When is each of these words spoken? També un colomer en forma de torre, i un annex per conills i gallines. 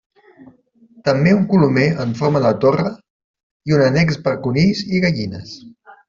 També 1.09 1.33
un 1.39 1.43
colomer 1.51 1.83
en 2.05 2.15
forma 2.21 2.41
de 2.45 2.53
torre, 2.65 2.93
i 3.71 3.75
un 3.79 3.83
annex 3.89 4.17
per 4.29 4.33
conills 4.47 4.81
i 4.97 5.03
gallines. 5.09 5.53